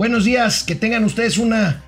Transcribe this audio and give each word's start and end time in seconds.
Buenos 0.00 0.24
días, 0.24 0.64
que 0.64 0.74
tengan 0.74 1.04
ustedes 1.04 1.36
una 1.36 1.84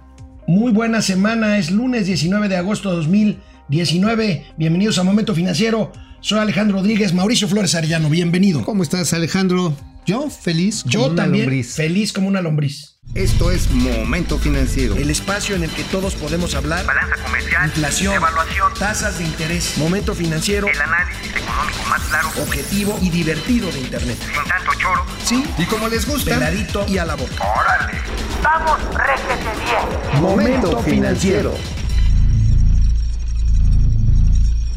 muy 0.46 0.70
buena 0.70 1.00
semana. 1.00 1.56
Es 1.56 1.70
lunes 1.70 2.04
19 2.04 2.46
de 2.50 2.56
agosto 2.58 2.90
de 2.90 2.96
2019. 2.96 4.44
Bienvenidos 4.58 4.98
a 4.98 5.02
Momento 5.02 5.34
Financiero. 5.34 5.94
Soy 6.20 6.38
Alejandro 6.38 6.76
Rodríguez, 6.76 7.14
Mauricio 7.14 7.48
Flores 7.48 7.74
Arellano, 7.74 8.10
bienvenido. 8.10 8.66
¿Cómo 8.66 8.82
estás, 8.82 9.14
Alejandro? 9.14 9.74
Yo 10.04 10.28
feliz 10.28 10.82
como 10.82 10.92
Yo 10.92 11.06
una 11.06 11.22
también 11.22 11.46
lombriz. 11.46 11.74
feliz 11.74 12.12
como 12.12 12.28
una 12.28 12.42
lombriz. 12.42 12.91
Esto 13.14 13.50
es 13.50 13.70
Momento 13.70 14.38
Financiero. 14.38 14.96
El 14.96 15.10
espacio 15.10 15.54
en 15.54 15.64
el 15.64 15.70
que 15.70 15.84
todos 15.84 16.14
podemos 16.14 16.54
hablar. 16.54 16.86
balanza 16.86 17.16
comercial, 17.22 17.66
Inflación, 17.66 18.14
evaluación, 18.14 18.72
tasas 18.78 19.18
de 19.18 19.24
interés, 19.24 19.76
momento 19.76 20.14
financiero, 20.14 20.66
el 20.66 20.80
análisis 20.80 21.26
económico 21.30 21.78
más 21.90 22.00
claro, 22.04 22.28
objetivo 22.40 22.98
y 23.02 23.10
divertido 23.10 23.70
de 23.70 23.80
Internet. 23.80 24.16
sin 24.18 24.48
tanto 24.48 24.72
choro. 24.80 25.04
Sí, 25.26 25.44
Y 25.58 25.66
como 25.66 25.88
les 25.88 26.06
gusta, 26.06 26.30
peladito 26.36 26.86
y 26.88 26.96
a 26.96 27.04
la 27.04 27.16
boca. 27.16 27.34
¡Órale! 27.38 27.98
¡Vamos, 28.42 28.78
réjete 28.94 29.50
bien! 29.62 30.22
Momento 30.22 30.78
Financiero. 30.82 31.54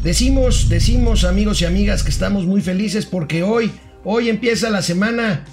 Decimos, 0.02 0.68
decimos 0.68 1.24
amigos 1.24 1.62
y 1.62 1.64
amigas 1.64 2.02
que 2.02 2.10
estamos 2.10 2.44
muy 2.44 2.60
felices 2.60 3.06
porque 3.06 3.42
hoy, 3.42 3.72
hoy 4.04 4.28
empieza 4.28 4.68
la 4.68 4.82
semana 4.82 5.46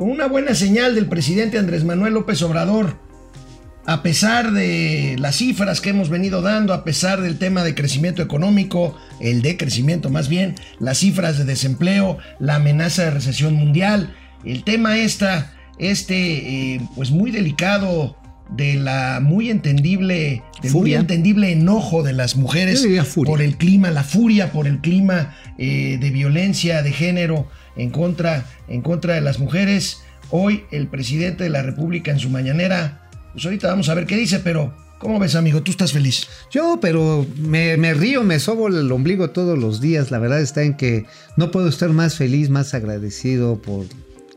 con 0.00 0.10
una 0.10 0.28
buena 0.28 0.54
señal 0.54 0.94
del 0.94 1.04
presidente 1.04 1.58
Andrés 1.58 1.84
Manuel 1.84 2.14
López 2.14 2.40
Obrador. 2.40 2.96
A 3.84 4.02
pesar 4.02 4.50
de 4.50 5.16
las 5.18 5.36
cifras 5.36 5.82
que 5.82 5.90
hemos 5.90 6.08
venido 6.08 6.40
dando, 6.40 6.72
a 6.72 6.84
pesar 6.84 7.20
del 7.20 7.36
tema 7.36 7.62
de 7.64 7.74
crecimiento 7.74 8.22
económico, 8.22 8.96
el 9.20 9.42
de 9.42 9.58
crecimiento 9.58 10.08
más 10.08 10.30
bien, 10.30 10.54
las 10.78 10.96
cifras 10.96 11.36
de 11.36 11.44
desempleo, 11.44 12.16
la 12.38 12.54
amenaza 12.54 13.02
de 13.02 13.10
recesión 13.10 13.52
mundial, 13.52 14.14
el 14.42 14.64
tema 14.64 14.96
esta, 14.96 15.52
este, 15.76 16.76
eh, 16.76 16.80
pues 16.96 17.10
muy 17.10 17.30
delicado 17.30 18.16
de 18.56 18.76
la 18.76 19.20
muy 19.22 19.50
entendible, 19.50 20.42
del 20.62 20.72
muy 20.72 20.94
entendible 20.94 21.52
enojo 21.52 22.02
de 22.02 22.14
las 22.14 22.36
mujeres 22.36 22.86
por 23.14 23.42
el 23.42 23.58
clima, 23.58 23.90
la 23.90 24.02
furia 24.02 24.50
por 24.50 24.66
el 24.66 24.80
clima 24.80 25.34
eh, 25.58 25.98
de 26.00 26.10
violencia 26.10 26.82
de 26.82 26.90
género 26.92 27.50
en 27.76 27.90
contra, 27.90 28.46
en 28.68 28.82
contra 28.82 29.14
de 29.14 29.20
las 29.20 29.38
mujeres. 29.38 30.02
Hoy 30.30 30.64
el 30.70 30.86
presidente 30.86 31.44
de 31.44 31.50
la 31.50 31.62
República 31.62 32.10
en 32.10 32.18
su 32.18 32.30
mañanera, 32.30 33.08
pues 33.32 33.44
ahorita 33.44 33.68
vamos 33.68 33.88
a 33.88 33.94
ver 33.94 34.06
qué 34.06 34.16
dice, 34.16 34.40
pero 34.40 34.72
¿cómo 34.98 35.18
ves 35.18 35.34
amigo? 35.34 35.62
¿Tú 35.62 35.72
estás 35.72 35.92
feliz? 35.92 36.28
Yo, 36.50 36.78
pero 36.80 37.26
me, 37.36 37.94
río, 37.94 38.22
me 38.22 38.38
sobo 38.38 38.68
el 38.68 38.90
ombligo 38.92 39.30
todos 39.30 39.58
los 39.58 39.80
días. 39.80 40.10
La 40.10 40.18
verdad 40.18 40.40
está 40.40 40.62
en 40.62 40.76
que 40.76 41.06
no 41.36 41.50
puedo 41.50 41.68
estar 41.68 41.90
más 41.90 42.16
feliz, 42.16 42.50
más 42.50 42.74
agradecido 42.74 43.60
por 43.60 43.86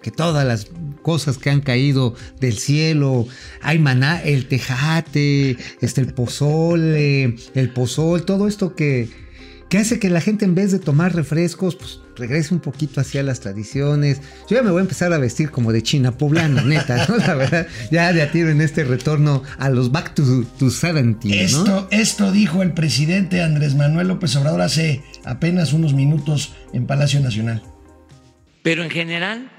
que 0.02 0.12
todas 0.12 0.46
las 0.46 0.68
cosas 1.02 1.38
que 1.38 1.50
han 1.50 1.62
caído 1.62 2.14
del 2.40 2.58
cielo, 2.58 3.26
hay 3.62 3.80
maná, 3.80 4.22
el 4.22 4.48
tejate, 4.48 5.58
este, 5.80 6.02
el 6.02 6.14
pozole, 6.14 7.36
el 7.56 7.70
pozol, 7.70 8.26
todo 8.26 8.48
esto 8.48 8.76
que, 8.76 9.10
que 9.74 9.80
hace 9.80 9.98
que 9.98 10.12
la 10.12 10.22
gente 10.22 10.46
en 10.46 10.54
vez 10.54 10.72
de 10.72 10.78
tomar 10.78 11.16
refrescos, 11.16 11.76
pues 11.76 12.00
regrese 12.16 12.54
un 12.54 12.60
poquito 12.60 13.02
hacia 13.02 13.24
las 13.24 13.40
tradiciones. 13.40 14.22
Yo 14.48 14.58
ya 14.58 14.62
me 14.62 14.70
voy 14.70 14.78
a 14.78 14.82
empezar 14.84 15.12
a 15.14 15.18
vestir 15.18 15.50
como 15.50 15.74
de 15.74 15.82
China 15.82 16.16
poblana, 16.16 16.62
neta, 16.66 17.08
¿no? 17.08 17.18
La 17.18 17.34
verdad, 17.34 17.68
ya 17.90 18.14
de 18.14 18.22
a 18.22 18.32
tiro 18.32 18.50
en 18.50 18.62
este 18.62 18.84
retorno 18.84 19.42
a 19.58 19.72
los 19.72 19.92
back 19.92 20.14
to, 20.14 20.46
to 20.60 20.70
70, 20.70 21.28
¿no? 21.28 21.34
Esto, 21.34 21.88
esto 21.90 22.32
dijo 22.32 22.62
el 22.62 22.76
presidente 22.76 23.42
Andrés 23.42 23.74
Manuel 23.74 24.10
López 24.10 24.36
Obrador 24.36 24.62
hace 24.62 25.02
apenas 25.26 25.74
unos 25.74 25.96
minutos 25.96 26.54
en 26.72 26.86
Palacio 26.86 27.20
Nacional. 27.20 27.64
Pero 28.62 28.84
en 28.84 28.92
general, 28.92 29.52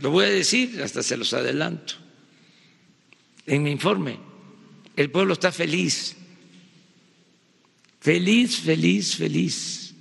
lo 0.00 0.10
voy 0.10 0.24
a 0.24 0.30
decir, 0.30 0.80
hasta 0.82 1.02
se 1.02 1.18
los 1.18 1.34
adelanto, 1.34 1.96
en 3.44 3.62
mi 3.62 3.72
informe, 3.72 4.18
el 4.96 5.10
pueblo 5.10 5.34
está 5.34 5.52
feliz, 5.52 6.16
feliz, 8.02 8.60
feliz, 8.60 9.16
feliz. 9.16 9.94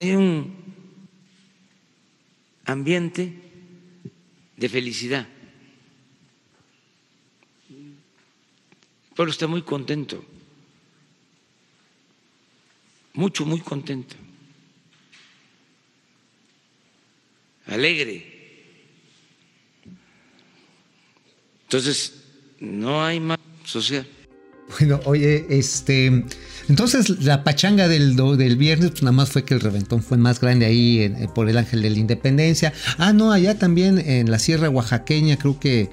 Hay 0.00 0.12
un 0.14 0.52
ambiente 2.66 3.32
de 4.56 4.68
felicidad. 4.68 5.26
El 7.70 9.14
pueblo 9.16 9.30
está 9.30 9.46
muy 9.46 9.62
contento, 9.62 10.22
mucho, 13.14 13.46
muy 13.46 13.60
contento. 13.60 14.16
alegre. 17.66 18.40
Entonces, 21.64 22.24
no 22.60 23.02
hay 23.02 23.18
más 23.20 23.38
social. 23.64 24.06
Bueno, 24.78 25.00
oye, 25.04 25.46
este. 25.50 26.24
Entonces, 26.68 27.20
la 27.22 27.42
pachanga 27.44 27.88
del, 27.88 28.14
del 28.16 28.56
viernes, 28.56 28.90
pues 28.92 29.02
nada 29.02 29.12
más 29.12 29.30
fue 29.30 29.44
que 29.44 29.54
el 29.54 29.60
reventón 29.60 30.02
fue 30.02 30.16
más 30.16 30.40
grande 30.40 30.64
ahí 30.66 31.00
en- 31.02 31.28
por 31.34 31.48
el 31.48 31.58
Ángel 31.58 31.82
de 31.82 31.90
la 31.90 31.98
Independencia. 31.98 32.72
Ah, 32.98 33.12
no, 33.12 33.32
allá 33.32 33.58
también 33.58 33.98
en 33.98 34.30
la 34.30 34.38
Sierra 34.38 34.70
Oaxaqueña, 34.70 35.36
creo 35.36 35.58
que, 35.58 35.90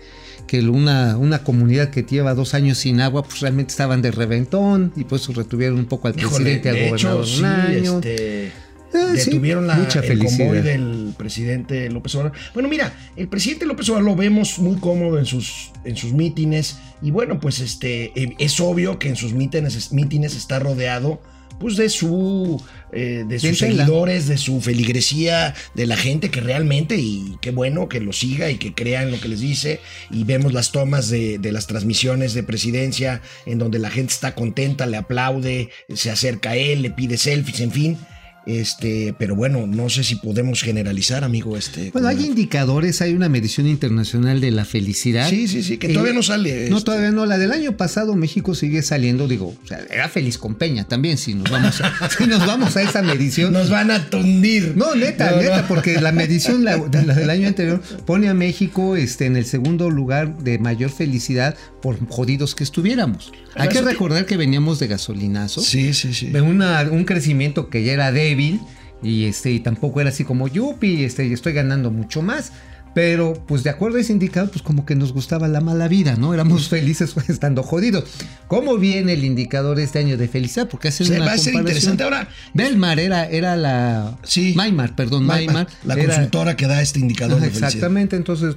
que 0.47 0.61
una, 0.61 1.17
una 1.17 1.43
comunidad 1.43 1.89
que 1.89 2.03
lleva 2.03 2.35
dos 2.35 2.53
años 2.53 2.77
sin 2.77 3.01
agua, 3.01 3.23
pues 3.23 3.39
realmente 3.39 3.71
estaban 3.71 4.01
de 4.03 4.11
reventón 4.11 4.93
y 4.95 5.03
pues 5.05 5.27
retuvieron 5.27 5.79
un 5.79 5.85
poco 5.85 6.07
al 6.07 6.19
Híjole, 6.19 6.59
presidente, 6.59 6.69
al 6.69 6.89
gobernador 6.89 7.25
hecho, 7.25 7.33
un 7.33 7.37
sí, 7.39 7.43
año. 7.45 7.95
este, 7.99 8.51
Sí, 8.91 9.29
detuvieron 9.31 9.67
la- 9.67 9.75
mucha 9.75 9.99
el 9.99 10.05
felicidad. 10.05 10.37
convoy 10.47 10.61
del 10.61 11.13
presidente 11.17 11.89
López 11.89 12.15
Obrador. 12.15 12.37
Bueno, 12.53 12.69
mira, 12.69 12.93
el 13.15 13.27
presidente 13.27 13.65
López 13.65 13.87
Obrador 13.89 14.09
lo 14.09 14.15
vemos 14.15 14.59
muy 14.59 14.77
cómodo 14.77 15.19
en 15.19 15.25
sus, 15.25 15.71
en 15.85 15.95
sus 15.95 16.13
mítines 16.13 16.77
y 17.01 17.11
bueno, 17.11 17.39
pues 17.39 17.59
este, 17.59 18.11
eh, 18.15 18.35
es 18.39 18.59
obvio 18.59 18.97
que 18.99 19.09
en 19.09 19.15
sus 19.15 19.33
mítines, 19.33 19.91
mítines 19.91 20.35
está 20.35 20.59
rodeado 20.59 21.21
pues 21.59 21.75
de 21.75 21.89
su 21.89 22.63
eh, 22.93 23.25
de 23.27 23.37
sus 23.37 23.59
seguidores, 23.59 24.27
de 24.29 24.37
su 24.37 24.61
feligresía, 24.61 25.53
de 25.75 25.85
la 25.87 25.97
gente 25.97 26.31
que 26.31 26.39
realmente, 26.39 26.95
y 26.95 27.35
qué 27.41 27.51
bueno 27.51 27.89
que 27.89 27.99
lo 27.99 28.13
siga 28.13 28.49
y 28.49 28.55
que 28.57 28.73
crea 28.73 29.03
en 29.03 29.11
lo 29.11 29.19
que 29.19 29.27
les 29.27 29.41
dice, 29.41 29.81
y 30.09 30.23
vemos 30.23 30.53
las 30.53 30.71
tomas 30.71 31.09
de, 31.09 31.37
de 31.37 31.51
las 31.51 31.67
transmisiones 31.67 32.33
de 32.33 32.43
presidencia, 32.43 33.21
en 33.45 33.59
donde 33.59 33.77
la 33.77 33.89
gente 33.91 34.13
está 34.13 34.33
contenta, 34.35 34.85
le 34.85 34.95
aplaude, 34.97 35.69
se 35.93 36.09
acerca 36.09 36.51
a 36.51 36.55
él, 36.55 36.81
le 36.81 36.91
pide 36.91 37.17
selfies, 37.17 37.59
en 37.59 37.71
fin. 37.71 37.97
Este, 38.45 39.13
pero 39.19 39.35
bueno, 39.35 39.67
no 39.67 39.89
sé 39.89 40.03
si 40.03 40.15
podemos 40.15 40.61
generalizar, 40.61 41.23
amigo. 41.23 41.55
Este, 41.57 41.91
Bueno, 41.91 42.07
hay 42.07 42.25
indicadores, 42.25 43.01
hay 43.01 43.13
una 43.13 43.29
medición 43.29 43.67
internacional 43.67 44.41
de 44.41 44.51
la 44.51 44.65
felicidad. 44.65 45.29
Sí, 45.29 45.47
sí, 45.47 45.61
sí, 45.61 45.77
que 45.77 45.89
todavía 45.89 46.13
no 46.13 46.23
sale, 46.23 46.69
No, 46.69 46.77
este. 46.77 46.85
todavía 46.85 47.11
no. 47.11 47.25
La 47.25 47.37
del 47.37 47.51
año 47.51 47.77
pasado 47.77 48.15
México 48.15 48.55
sigue 48.55 48.81
saliendo, 48.81 49.27
digo, 49.27 49.55
o 49.63 49.67
sea, 49.67 49.79
era 49.91 50.09
feliz 50.09 50.37
con 50.37 50.55
Peña 50.55 50.87
también, 50.87 51.17
si 51.17 51.33
nos 51.35 51.49
vamos 51.51 51.79
a, 51.81 52.09
si 52.17 52.25
nos 52.25 52.45
vamos 52.45 52.75
a 52.75 52.81
esa 52.81 53.01
medición. 53.01 53.53
nos 53.53 53.69
van 53.69 53.91
a 53.91 54.09
tundir. 54.09 54.73
No, 54.75 54.95
neta, 54.95 55.31
No, 55.31 55.35
no. 55.37 55.41
neta, 55.43 55.67
porque 55.67 55.99
la 56.01 56.11
medición 56.11 56.63
la, 56.63 56.77
de 56.77 57.05
la 57.05 57.13
del 57.13 57.29
año 57.29 57.47
anterior 57.47 57.81
pone 58.05 58.29
a 58.29 58.33
México 58.33 58.95
este, 58.95 59.25
en 59.25 59.35
el 59.37 59.45
segundo 59.45 59.89
lugar 59.89 60.37
de 60.39 60.57
mayor 60.59 60.89
felicidad 60.89 61.55
por 61.81 61.97
jodidos 62.09 62.55
que 62.55 62.63
estuviéramos. 62.63 63.31
Hay 63.55 63.67
que 63.69 63.81
recordar 63.81 64.25
que 64.25 64.37
veníamos 64.37 64.79
de 64.79 64.87
gasolinazo, 64.87 65.61
Sí, 65.61 65.93
sí, 65.93 66.13
sí. 66.13 66.27
de 66.27 66.41
una- 66.41 66.81
un 66.89 67.03
crecimiento 67.03 67.69
que 67.69 67.83
ya 67.83 67.93
era 67.93 68.11
débil 68.29 68.59
y, 69.01 69.25
este, 69.25 69.51
y 69.51 69.59
tampoco 69.59 70.01
era 70.01 70.09
así 70.09 70.23
como 70.23 70.47
yupi, 70.47 71.03
este, 71.03 71.25
y 71.25 71.33
estoy 71.33 71.53
ganando 71.53 71.91
mucho 71.91 72.21
más. 72.21 72.51
Pero, 72.95 73.33
pues 73.47 73.63
de 73.63 73.69
acuerdo 73.69 73.97
a 73.97 74.01
ese 74.01 74.11
indicador, 74.13 74.49
pues 74.49 74.63
como 74.63 74.83
que 74.83 74.95
nos 74.95 75.13
gustaba 75.13 75.47
la 75.47 75.61
mala 75.61 75.87
vida, 75.87 76.15
¿no? 76.15 76.33
Éramos 76.33 76.69
felices 76.69 77.13
estando 77.29 77.61
jodidos. 77.61 78.03
¿Cómo 78.47 78.77
viene 78.77 79.13
el 79.13 79.23
indicador 79.23 79.79
este 79.79 79.99
año 79.99 80.17
de 80.17 80.27
felicidad? 80.27 80.67
Porque 80.67 80.87
hace 80.87 81.05
Se 81.05 81.15
una 81.15 81.25
va 81.27 81.33
a 81.33 81.37
ser 81.37 81.53
interesante. 81.53 82.03
Ahora, 82.03 82.27
Belmar 82.55 82.99
era, 82.99 83.25
era 83.29 83.55
la... 83.55 84.17
Sí. 84.23 84.53
Maymar, 84.55 84.95
perdón, 84.95 85.25
Maymar. 85.27 85.67
la 85.85 85.93
era- 85.93 86.05
consultora 86.15 86.57
que 86.57 86.65
da 86.65 86.81
este 86.81 86.99
indicador 86.99 87.37
Ajá, 87.37 87.45
de 87.45 87.49
felicidad. 87.51 87.69
Exactamente, 87.69 88.15
entonces, 88.15 88.55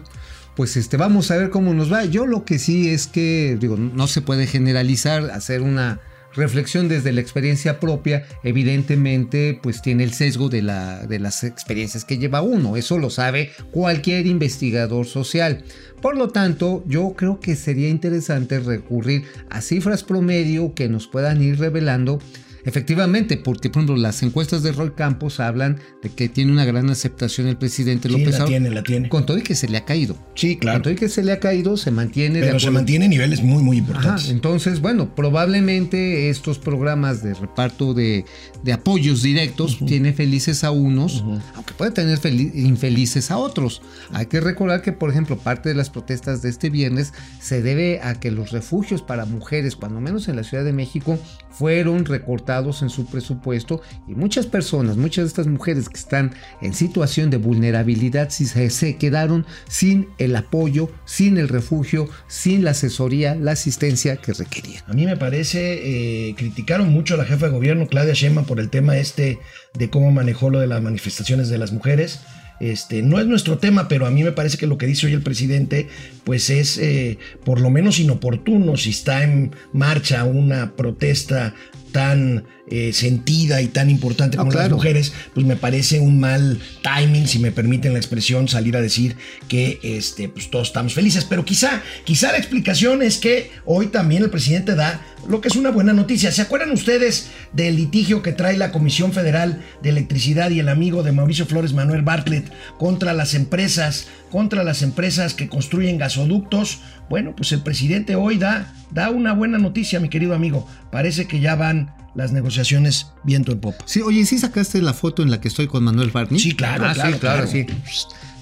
pues 0.57 0.79
este, 0.79 0.97
vamos 0.97 1.31
a 1.31 1.37
ver 1.37 1.51
cómo 1.51 1.75
nos 1.75 1.93
va. 1.93 2.07
Yo 2.07 2.25
lo 2.27 2.47
que 2.47 2.59
sí 2.59 2.89
es 2.89 3.07
que, 3.07 3.59
digo, 3.61 3.77
no 3.77 4.07
se 4.07 4.23
puede 4.23 4.47
generalizar, 4.47 5.31
hacer 5.31 5.61
una 5.61 6.01
reflexión 6.35 6.89
desde 6.89 7.13
la 7.13 7.21
experiencia 7.21 7.81
propia, 7.81 8.27
evidentemente, 8.43 9.59
pues 9.63 9.83
tiene 9.83 10.05
el 10.05 10.13
sesgo 10.13 10.49
de, 10.49 10.63
la, 10.63 11.07
de 11.07 11.19
las 11.19 11.45
experiencias 11.45 12.05
que 12.05 12.19
lleva 12.19 12.43
uno. 12.43 12.77
Eso 12.77 12.99
lo 12.99 13.11
sabe 13.11 13.51
cualquier 13.71 14.27
investigador 14.27 15.07
social. 15.07 15.65
Por 16.01 16.17
lo 16.17 16.29
tanto, 16.29 16.83
yo 16.87 17.15
creo 17.17 17.39
que 17.39 17.55
sería 17.57 17.89
interesante 17.89 18.59
recurrir 18.59 19.25
a 19.51 19.61
cifras 19.61 20.03
promedio 20.03 20.75
que 20.75 20.89
nos 20.89 21.07
puedan 21.07 21.43
ir 21.43 21.59
revelando 21.59 22.19
Efectivamente, 22.65 23.37
porque 23.37 23.71
por 23.71 23.83
ejemplo 23.83 23.97
las 23.97 24.23
encuestas 24.23 24.63
de 24.63 24.73
Roy 24.73 24.93
Campos 24.97 25.41
hablan 25.41 25.81
de 26.03 26.11
que 26.11 26.29
tiene 26.29 26.53
una 26.53 26.65
gran 26.65 26.89
aceptación 26.91 27.47
el 27.49 27.57
presidente 27.57 28.09
Sí, 28.09 28.13
López 28.13 28.27
la 28.31 28.35
Obrador. 28.37 28.49
tiene, 28.49 28.71
la 28.71 28.83
tiene. 28.83 29.09
Con 29.09 29.27
todo 29.27 29.39
y 29.39 29.43
que 29.43 29.55
se 29.55 29.69
le 29.69 29.79
ha 29.79 29.85
caído. 29.85 30.17
Sí, 30.35 30.57
claro. 30.57 30.77
Con 30.77 30.83
todo 30.83 30.93
y 30.93 30.97
que 30.97 31.09
se 31.09 31.23
le 31.23 31.33
ha 31.33 31.41
caído, 31.41 31.77
se 31.77 31.91
mantiene 31.91 32.41
de 32.41 32.47
Pero 32.47 32.61
se 32.61 32.71
mantiene 32.71 33.07
en 33.07 33.11
niveles 33.11 33.43
muy, 33.43 33.63
muy 33.63 33.79
Ajá, 33.79 33.87
importantes. 33.87 34.29
entonces, 34.29 34.81
bueno, 34.81 35.15
probablemente 35.15 36.31
estos 36.31 36.59
programas 36.59 37.23
de 37.23 37.35
reparto 37.35 37.95
de, 37.95 38.25
de 38.63 38.73
apoyos 38.73 39.23
directos 39.23 39.79
tiene 39.87 40.13
felices 40.13 40.63
a 40.65 40.71
unos, 40.71 41.25
aunque 41.55 41.75
puede 41.75 41.91
tener 41.91 42.19
fel- 42.19 42.53
infelices 42.55 43.31
a 43.31 43.39
otros. 43.39 43.83
Hay 44.13 44.27
que 44.27 44.41
recordar 44.41 44.83
que, 44.83 44.93
por 44.93 45.11
ejemplo, 45.11 45.37
parte 45.39 45.69
de 45.69 45.75
las 45.75 45.91
protestas 45.91 46.43
de 46.43 46.51
este 46.51 46.71
viernes 46.71 47.13
se 47.41 47.61
debe 47.63 48.01
a 48.03 48.15
que 48.21 48.31
los 48.31 48.51
refugios 48.53 49.03
para 49.03 49.25
mujeres, 49.25 49.75
cuando 49.77 50.01
menos 50.01 50.29
en 50.29 50.37
la 50.37 50.45
Ciudad 50.45 50.65
de 50.65 50.73
México, 50.73 51.19
fueron 51.51 52.05
recortados 52.05 52.52
en 52.53 52.91
su 52.91 53.07
presupuesto 53.07 53.81
y 54.07 54.15
muchas 54.15 54.47
personas, 54.47 54.97
muchas 54.97 55.25
de 55.25 55.29
estas 55.29 55.47
mujeres 55.47 55.89
que 55.89 55.99
están 55.99 56.35
en 56.61 56.75
situación 56.75 57.31
de 57.31 57.39
vulnerabilidad, 57.39 58.29
si 58.31 58.45
se, 58.45 58.69
se 58.69 58.97
quedaron 58.97 59.47
sin 59.69 60.09
el 60.19 60.37
apoyo, 60.37 60.91
sin 61.07 61.39
el 61.39 61.49
refugio, 61.49 62.09
sin 62.29 62.63
la 62.63 62.73
asesoría, 62.73 63.35
la 63.35 63.53
asistencia 63.53 64.17
que 64.17 64.35
requerían. 64.35 64.83
A 64.87 64.93
mí 64.93 65.07
me 65.07 65.17
parece, 65.17 66.29
eh, 66.29 66.35
criticaron 66.37 66.91
mucho 66.91 67.15
a 67.15 67.17
la 67.17 67.25
jefa 67.25 67.47
de 67.47 67.53
gobierno, 67.53 67.87
Claudia 67.87 68.13
Sheinbaum, 68.13 68.47
por 68.47 68.61
el 68.61 68.69
tema 68.69 68.99
este 68.99 69.39
de 69.79 69.89
cómo 69.89 70.11
manejó 70.11 70.51
lo 70.51 70.61
de 70.61 70.67
las 70.67 70.83
manifestaciones 70.83 71.49
de 71.49 71.59
las 71.59 71.73
mujeres. 71.73 72.21
Este, 72.61 73.03
no 73.03 73.19
es 73.19 73.27
nuestro 73.27 73.59
tema, 73.59 73.89
pero 73.89 74.07
a 74.07 74.11
mí 74.11 74.23
me 74.23 74.31
parece 74.31 74.57
que 74.57 74.69
lo 74.69 74.79
que 74.79 74.87
dice 74.87 75.09
hoy 75.09 75.15
el 75.15 75.23
presidente, 75.23 75.89
pues 76.23 76.49
es 76.49 76.79
eh, 76.79 77.19
por 77.45 77.61
lo 77.61 77.71
menos 77.71 77.99
inoportuno 77.99 78.77
si 78.77 78.91
está 78.91 79.25
en 79.25 79.51
marcha 79.73 80.23
una 80.23 80.77
protesta 80.77 81.57
tan 81.93 82.45
eh, 82.69 82.93
sentida 82.93 83.61
y 83.61 83.67
tan 83.67 83.91
importante 83.91 84.37
No, 84.37 84.43
como 84.45 84.53
las 84.53 84.63
claro. 84.63 84.77
mujeres, 84.77 85.13
pues 85.35 85.45
me 85.45 85.57
parece 85.57 85.99
un 85.99 86.21
mal 86.21 86.61
timing, 86.83 87.27
si 87.27 87.41
me 87.41 87.51
permiten 87.51 87.93
la 87.93 87.99
expresión, 87.99 88.47
salir 88.47 88.77
a 88.77 88.81
decir 88.81 89.17
que 89.49 89.81
este, 89.83 90.29
pues 90.29 90.49
todos 90.49 90.69
estamos 90.69 90.95
felices. 90.95 91.25
Pero 91.25 91.45
quizá, 91.45 91.83
quizá 92.05 92.31
la 92.31 92.39
explicación 92.39 93.03
es 93.03 93.19
que 93.19 93.51
hoy 93.65 93.89
también 93.89 94.23
el 94.23 94.31
presidente 94.31 94.77
da 94.77 95.05
lo 95.27 95.41
que 95.41 95.49
es 95.49 95.57
una 95.57 95.71
buena 95.71 95.93
noticia. 95.93 96.31
¿Se 96.31 96.43
acuerdan 96.43 96.71
ustedes 96.71 97.31
del 97.53 97.77
litigio 97.77 98.23
que 98.23 98.33
trae 98.33 98.57
la 98.57 98.71
Comisión 98.71 99.13
Federal 99.13 99.63
de 99.83 99.91
Electricidad 99.91 100.51
y 100.51 100.61
el 100.61 100.69
amigo 100.69 101.03
de 101.03 101.13
Mauricio 101.13 101.47
Flores, 101.47 101.73
Manuel 101.73 102.03
Bartlett, 102.03 102.51
contra 102.79 103.13
las 103.13 103.35
empresas, 103.35 104.07
contra 104.31 104.63
las 104.63 104.83
empresas 104.83 105.35
que 105.35 105.49
construyen 105.49 105.99
gasoductos? 105.99 106.81
Bueno, 107.09 107.35
pues 107.37 107.53
el 107.53 107.63
presidente 107.63 108.15
hoy 108.15 108.39
da, 108.39 108.73
da 108.91 109.11
una 109.11 109.33
buena 109.33 109.59
noticia, 109.59 110.01
mi 110.01 110.09
querido 110.09 110.35
amigo. 110.35 110.67
Parece 110.91 111.27
que 111.27 111.41
ya 111.41 111.57
van 111.57 111.93
las 112.15 112.33
negociaciones 112.33 113.09
viento 113.25 113.53
en 113.53 113.61
popa. 113.61 113.85
Sí, 113.87 114.01
oye, 114.03 114.25
¿sí 114.27 114.39
sacaste 114.39 114.81
la 114.83 114.93
foto 114.93 115.23
en 115.23 115.31
la 115.31 115.41
que 115.41 115.49
estoy 115.49 115.67
con 115.67 115.85
Manuel 115.85 116.11
Barney? 116.11 116.39
Sí, 116.41 116.55
claro, 116.55 116.85
Ah, 116.87 116.93
claro, 116.95 117.13
sí, 117.13 117.19
claro, 117.19 117.49
claro. 117.49 117.51
sí. 117.51 117.67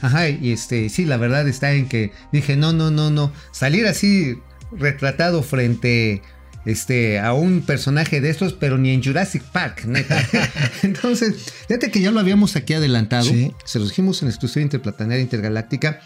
Ajá, 0.03 0.29
y 0.29 0.53
este, 0.53 0.89
sí, 0.89 1.05
la 1.05 1.17
verdad 1.19 1.47
está 1.47 1.73
en 1.73 1.89
que 1.89 2.13
dije, 2.33 2.57
no, 2.57 2.73
no, 2.73 2.91
no, 2.91 3.11
no. 3.11 3.33
Salir 3.53 3.87
así 3.87 4.35
retratado 4.73 5.43
frente 5.43 6.23
este, 6.65 7.19
a 7.19 7.33
un 7.33 7.61
personaje 7.63 8.21
de 8.21 8.31
estos, 8.31 8.53
pero 8.55 8.79
ni 8.79 8.91
en 8.91 9.03
Jurassic 9.03 9.43
Park, 9.43 9.85
neta. 9.87 10.27
Entonces, 10.83 11.35
fíjate 11.69 11.91
que 11.91 12.01
ya 12.01 12.11
lo 12.11 12.21
habíamos 12.21 12.57
aquí 12.57 12.75
adelantado. 12.75 13.25
Sí. 13.25 13.53
Se 13.65 13.79
los 13.79 13.89
dijimos 13.91 14.23
en 14.23 14.29
exclusiva 14.29 14.63
interplanetaria 14.63 15.21
intergaláctica. 15.21 16.01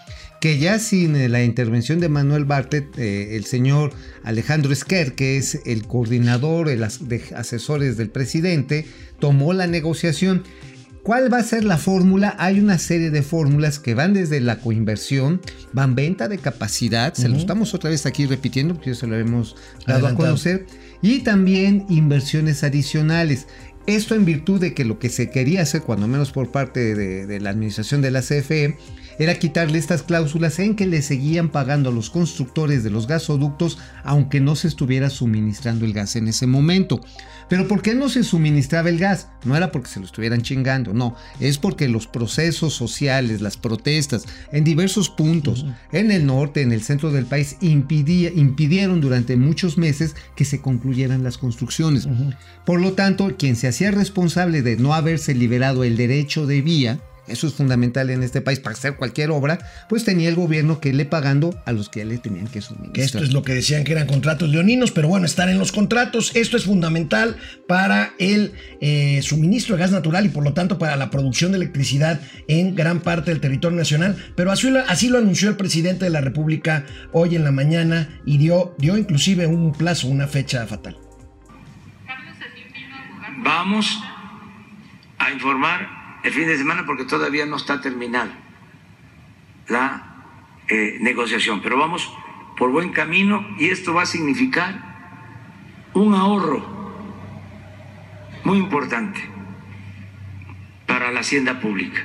Que 0.44 0.58
ya 0.58 0.79
sin 0.79 1.17
eh, 1.17 1.31
la 1.31 1.43
intervención 1.43 2.00
de 2.00 2.11
Manuel 2.11 2.44
Bartlett, 2.44 2.99
eh, 2.99 3.35
el 3.35 3.46
señor 3.46 3.94
Alejandro 4.25 4.75
Esquer, 4.75 5.14
que 5.14 5.38
es 5.38 5.58
el 5.64 5.87
coordinador 5.87 6.69
el 6.69 6.85
as- 6.85 7.08
de 7.08 7.23
asesores 7.35 7.96
del 7.96 8.11
presidente, 8.11 8.85
tomó 9.19 9.55
la 9.55 9.67
negociación. 9.67 10.43
¿Cuál 11.02 11.32
va 11.32 11.38
a 11.38 11.43
ser 11.43 11.64
la 11.64 11.79
fórmula? 11.79 12.37
Hay 12.38 12.61
una 12.61 12.76
serie 12.76 13.08
de 13.11 13.23
fórmulas 13.23 13.79
que 13.79 13.94
van 13.94 14.12
desde 14.12 14.38
la 14.43 14.58
coinversión, 14.61 15.41
van 15.73 15.94
venta 15.94 16.29
de 16.29 16.37
capacidad, 16.37 17.14
se 17.14 17.31
lo 17.31 17.38
estamos 17.38 17.73
otra 17.73 17.88
vez 17.88 18.05
aquí 18.05 18.26
repitiendo 18.26 18.75
porque 18.75 18.90
ya 18.90 18.97
se 18.97 19.06
lo 19.06 19.17
hemos 19.17 19.56
dado 19.87 20.08
a 20.08 20.14
conocer, 20.14 20.67
y 21.00 21.20
también 21.20 21.87
inversiones 21.88 22.64
adicionales. 22.64 23.47
Esto 23.87 24.14
en 24.14 24.26
virtud 24.26 24.61
de 24.61 24.75
que 24.75 24.85
lo 24.85 24.99
que 24.99 25.08
se 25.08 25.31
quería 25.31 25.62
hacer, 25.62 25.81
cuando 25.81 26.06
menos 26.06 26.32
por 26.32 26.50
parte 26.50 26.94
de, 26.94 27.25
de 27.26 27.40
la 27.40 27.49
administración 27.49 28.02
de 28.02 28.11
la 28.11 28.20
CFE, 28.20 28.76
era 29.19 29.34
quitarle 29.38 29.78
estas 29.78 30.02
cláusulas 30.02 30.58
en 30.58 30.76
que 30.76 30.87
le 30.87 31.02
seguían 31.02 31.49
pagando 31.50 31.90
a 31.90 31.93
los 31.93 32.11
constructores 32.11 32.82
de 32.82 32.90
los 32.90 33.06
gasoductos 33.06 33.78
aunque 34.02 34.40
no 34.40 34.56
se 34.56 34.69
estuviera 34.69 35.11
suministrando 35.11 35.84
el 35.84 35.93
gas 35.93 36.16
en 36.16 36.28
ese 36.28 36.46
momento. 36.46 37.00
Pero 37.49 37.69
¿por 37.69 37.82
qué 37.82 37.94
no 37.94 38.08
se 38.08 38.25
suministraba 38.25 38.88
el 38.88 38.99
gas? 38.99 39.28
No 39.44 39.55
era 39.56 39.70
porque 39.70 39.88
se 39.90 40.00
lo 40.00 40.06
estuvieran 40.06 40.40
chingando, 40.43 40.94
no, 40.94 41.14
es 41.40 41.58
porque 41.58 41.88
los 41.88 42.06
procesos 42.06 42.72
sociales, 42.75 43.43
las 43.43 43.56
protestas 43.58 44.25
en 44.50 44.64
diversos 44.64 45.11
puntos, 45.11 45.66
en 45.93 46.11
el 46.11 46.25
norte, 46.25 46.62
en 46.62 46.72
el 46.72 46.82
centro 46.82 47.12
del 47.12 47.26
país, 47.26 47.56
impidía- 47.61 48.32
impidieron 48.34 49.00
durante 49.00 49.37
muchos 49.37 49.76
meses 49.76 50.16
que 50.37 50.46
se 50.46 50.61
concluyeran 50.62 51.22
las 51.22 51.37
construcciones. 51.37 52.08
Por 52.64 52.81
lo 52.81 52.94
tanto, 52.94 53.37
quien 53.37 53.56
se 53.56 53.69
hacía 53.69 53.90
responsable 53.90 54.62
de 54.62 54.76
no 54.76 54.94
haberse 54.94 55.34
liberado 55.34 55.84
el 55.84 55.96
derecho 55.96 56.46
de 56.46 56.62
vía, 56.62 57.00
eso 57.26 57.47
es 57.47 57.55
fundamental 57.55 58.11
en 58.11 58.23
este 58.23 58.41
país 58.41 58.61
para 58.61 58.75
hacer 58.75 58.97
cualquier 58.97 59.31
obra, 59.31 59.59
pues 59.88 60.05
tenía 60.05 60.29
el 60.29 60.35
gobierno 60.35 60.81
que 60.81 60.91
irle 60.91 61.06
pagando 61.06 61.59
a 61.65 61.73
los 61.73 61.88
que 61.88 62.05
le 62.05 62.19
tenían 62.19 62.47
que 62.49 62.61
suministrar. 62.61 62.93
Que 62.93 63.03
esto 63.03 63.19
es 63.19 63.32
lo 63.32 63.43
que 63.43 63.55
decían 63.55 63.85
que 63.85 63.93
eran 63.93 64.06
contratos 64.06 64.49
leoninos, 64.49 64.91
pero 64.91 65.09
bueno, 65.09 65.26
están 65.26 65.49
en 65.49 65.59
los 65.59 65.73
contratos. 65.73 66.32
Esto 66.35 66.56
es 66.56 66.65
fundamental 66.65 67.37
para 67.67 68.12
el 68.19 68.53
eh, 68.81 69.21
suministro 69.23 69.76
de 69.76 69.81
gas 69.81 69.91
natural 69.91 70.26
y 70.26 70.29
por 70.29 70.44
lo 70.44 70.53
tanto 70.53 70.79
para 70.79 70.97
la 70.97 71.11
producción 71.11 71.53
de 71.53 71.56
electricidad 71.56 72.21
en 72.47 72.75
gran 72.75 73.00
parte 73.00 73.31
del 73.31 73.41
territorio 73.41 73.79
nacional. 73.79 74.17
Pero 74.37 74.53
así 74.53 74.71
lo, 74.71 74.81
así 74.81 75.09
lo 75.09 75.19
anunció 75.19 75.49
el 75.49 75.56
presidente 75.56 76.05
de 76.05 76.11
la 76.11 76.21
República 76.21 76.85
hoy 77.12 77.37
en 77.37 77.44
la 77.44 77.53
mañana 77.53 78.21
y 78.26 78.37
dio, 78.37 78.75
dio 78.79 78.99
inclusive 78.99 79.47
un 79.47 79.73
plazo, 79.73 80.09
una 80.09 80.26
fecha 80.26 80.67
fatal. 80.67 80.99
Vamos 83.43 83.99
a 85.19 85.31
informar 85.31 86.03
el 86.25 86.32
fin 86.32 86.47
de 86.47 86.56
semana 86.56 86.85
porque 86.87 87.05
todavía 87.05 87.44
no 87.44 87.56
está 87.56 87.81
terminada 87.81 88.32
la 89.69 90.25
eh, 90.69 90.97
negociación, 91.00 91.61
pero 91.62 91.79
vamos 91.79 92.12
por 92.56 92.71
buen 92.71 92.93
camino 92.93 93.47
y 93.59 93.69
esto 93.69 93.93
va 93.93 94.03
a 94.03 94.06
significar 94.06 94.94
un 95.93 96.15
ahorro 96.15 96.65
muy 98.43 98.59
importante 98.59 99.21
para 100.87 101.12
la 101.12 101.21
hacienda 101.21 101.61
pública. 101.61 102.03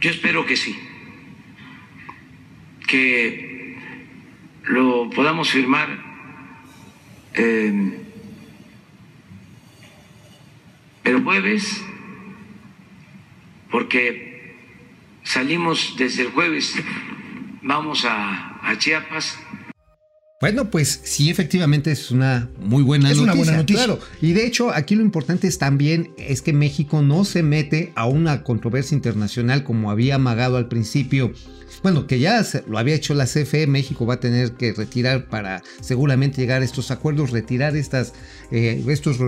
Yo 0.00 0.10
espero 0.10 0.46
que 0.46 0.56
sí, 0.56 0.78
que 2.86 3.78
lo 4.64 5.10
podamos 5.10 5.50
firmar 5.50 5.88
eh, 7.34 8.07
el 11.08 11.22
jueves, 11.24 11.84
porque 13.70 14.56
salimos 15.22 15.94
desde 15.96 16.22
el 16.22 16.30
jueves, 16.32 16.74
vamos 17.62 18.04
a, 18.04 18.58
a 18.62 18.78
Chiapas. 18.78 19.38
Bueno, 20.40 20.70
pues 20.70 21.00
sí, 21.02 21.30
efectivamente 21.30 21.90
es 21.90 22.12
una 22.12 22.48
muy 22.60 22.84
buena 22.84 23.10
Es 23.10 23.18
una 23.18 23.34
noticia. 23.34 23.44
buena 23.44 23.58
noticia. 23.58 23.84
Claro. 23.86 24.00
Y 24.22 24.34
de 24.34 24.46
hecho, 24.46 24.70
aquí 24.72 24.94
lo 24.94 25.02
importante 25.02 25.48
es 25.48 25.58
también 25.58 26.12
es 26.16 26.42
que 26.42 26.52
México 26.52 27.02
no 27.02 27.24
se 27.24 27.42
mete 27.42 27.92
a 27.96 28.06
una 28.06 28.44
controversia 28.44 28.94
internacional 28.94 29.64
como 29.64 29.90
había 29.90 30.14
amagado 30.14 30.56
al 30.56 30.68
principio. 30.68 31.32
Bueno, 31.82 32.06
que 32.06 32.20
ya 32.20 32.44
lo 32.68 32.78
había 32.78 32.94
hecho 32.94 33.14
la 33.14 33.26
CFE, 33.26 33.66
México 33.66 34.06
va 34.06 34.14
a 34.14 34.20
tener 34.20 34.52
que 34.52 34.72
retirar 34.72 35.28
para 35.28 35.62
seguramente 35.80 36.40
llegar 36.40 36.62
a 36.62 36.64
estos 36.64 36.92
acuerdos, 36.92 37.30
retirar 37.30 37.76
estas, 37.76 38.14
eh, 38.52 38.82
estos 38.88 39.18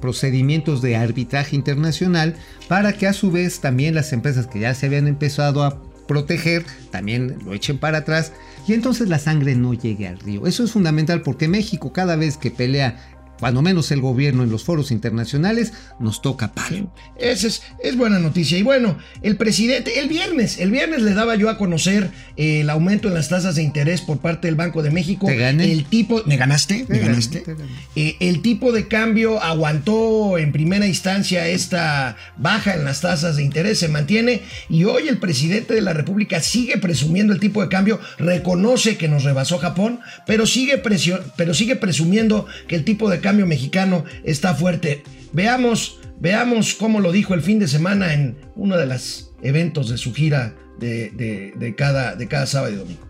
procedimientos 0.00 0.82
de 0.82 0.96
arbitraje 0.96 1.56
internacional 1.56 2.36
para 2.68 2.92
que 2.92 3.08
a 3.08 3.12
su 3.12 3.32
vez 3.32 3.60
también 3.60 3.94
las 3.94 4.12
empresas 4.12 4.46
que 4.46 4.60
ya 4.60 4.74
se 4.74 4.86
habían 4.86 5.08
empezado 5.08 5.64
a 5.64 5.82
proteger, 6.10 6.66
también 6.90 7.38
lo 7.44 7.54
echen 7.54 7.78
para 7.78 7.98
atrás 7.98 8.32
y 8.66 8.72
entonces 8.72 9.08
la 9.08 9.20
sangre 9.20 9.54
no 9.54 9.74
llegue 9.74 10.08
al 10.08 10.18
río. 10.18 10.48
Eso 10.48 10.64
es 10.64 10.72
fundamental 10.72 11.22
porque 11.22 11.46
México 11.46 11.92
cada 11.92 12.16
vez 12.16 12.36
que 12.36 12.50
pelea, 12.50 12.98
cuando 13.40 13.62
menos 13.62 13.90
el 13.90 14.00
gobierno 14.00 14.44
en 14.44 14.50
los 14.50 14.62
foros 14.64 14.90
internacionales, 14.90 15.72
nos 15.98 16.22
toca 16.22 16.52
palo. 16.52 16.92
Esa 17.18 17.46
es, 17.48 17.62
es 17.82 17.96
buena 17.96 18.18
noticia. 18.18 18.58
Y 18.58 18.62
bueno, 18.62 18.96
el 19.22 19.36
presidente, 19.36 19.98
el 20.00 20.08
viernes, 20.08 20.58
el 20.58 20.70
viernes 20.70 21.02
le 21.02 21.14
daba 21.14 21.34
yo 21.36 21.48
a 21.50 21.58
conocer 21.58 22.10
eh, 22.36 22.60
el 22.60 22.70
aumento 22.70 23.08
en 23.08 23.14
las 23.14 23.28
tasas 23.28 23.54
de 23.56 23.62
interés 23.62 24.00
por 24.02 24.18
parte 24.18 24.46
del 24.46 24.54
Banco 24.54 24.82
de 24.82 24.90
México. 24.90 25.26
Te 25.26 25.36
gané. 25.36 25.72
El 25.72 25.84
tipo, 25.86 26.22
¿me 26.26 26.36
ganaste? 26.36 26.84
¿Me 26.88 26.98
ganaste? 26.98 27.42
gané. 27.46 27.64
Eh, 27.96 28.16
el 28.20 28.42
tipo 28.42 28.72
de 28.72 28.86
cambio 28.88 29.42
aguantó 29.42 30.36
en 30.38 30.52
primera 30.52 30.86
instancia 30.86 31.46
esta 31.48 32.16
baja 32.36 32.74
en 32.74 32.84
las 32.84 33.00
tasas 33.00 33.36
de 33.36 33.42
interés, 33.42 33.78
se 33.78 33.88
mantiene 33.88 34.42
y 34.68 34.84
hoy 34.84 35.08
el 35.08 35.18
presidente 35.18 35.74
de 35.74 35.80
la 35.80 35.92
República 35.94 36.40
sigue 36.40 36.76
presumiendo 36.78 37.32
el 37.32 37.40
tipo 37.40 37.62
de 37.62 37.68
cambio, 37.68 38.00
reconoce 38.18 38.96
que 38.96 39.08
nos 39.08 39.24
rebasó 39.24 39.58
Japón, 39.58 40.00
pero 40.26 40.46
sigue, 40.46 40.78
presio- 40.78 41.22
pero 41.36 41.54
sigue 41.54 41.76
presumiendo 41.76 42.46
que 42.68 42.76
el 42.76 42.84
tipo 42.84 43.08
de 43.08 43.20
cambio 43.20 43.29
cambio 43.30 43.46
mexicano 43.46 44.02
está 44.24 44.54
fuerte. 44.54 45.04
Veamos, 45.32 46.00
veamos 46.18 46.74
cómo 46.74 46.98
lo 46.98 47.12
dijo 47.12 47.32
el 47.32 47.42
fin 47.42 47.60
de 47.60 47.68
semana 47.68 48.12
en 48.12 48.36
uno 48.56 48.76
de 48.76 48.86
los 48.86 49.32
eventos 49.40 49.88
de 49.88 49.98
su 49.98 50.12
gira 50.12 50.56
de, 50.80 51.74
cada, 51.78 52.16
de 52.16 52.26
cada 52.26 52.46
sábado 52.46 52.72
y 52.72 52.76
domingo. 52.76 53.02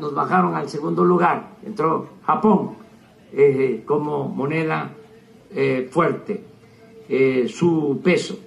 Nos 0.00 0.12
bajaron 0.12 0.56
al 0.56 0.68
segundo 0.68 1.04
lugar, 1.04 1.50
entró 1.64 2.18
Japón 2.26 2.78
eh, 3.32 3.84
como 3.86 4.28
moneda 4.28 4.90
eh, 5.54 5.88
fuerte, 5.88 6.44
Eh, 7.10 7.48
su 7.48 8.00
peso, 8.04 8.38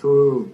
su 0.00 0.48